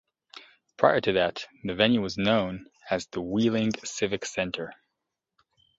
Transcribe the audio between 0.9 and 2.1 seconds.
to that, the venue